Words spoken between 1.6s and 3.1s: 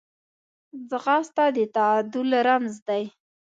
تعادل رمز دی